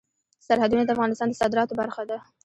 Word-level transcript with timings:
سرحدونه 0.45 0.83
د 0.85 0.89
افغانستان 0.95 1.27
د 1.29 1.33
صادراتو 1.41 1.77
برخه 1.81 2.03
ده. 2.09 2.17